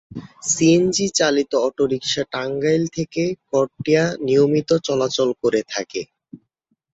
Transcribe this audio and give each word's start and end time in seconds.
CNG 0.47 1.05
চালিত 1.19 1.51
auto rickshaw 1.67 2.23
Tangail 2.33 2.83
থেকে 2.95 3.21
করটিয়া 3.51 4.03
নিয়মিত 4.25 4.69
চলাচল 4.87 5.29
করে 5.41 5.61
থাকে। 5.71 6.01